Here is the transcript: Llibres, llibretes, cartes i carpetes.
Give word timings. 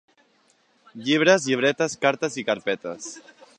Llibres, 1.09 1.45
llibretes, 1.51 1.97
cartes 2.07 2.41
i 2.43 2.47
carpetes. 2.51 3.15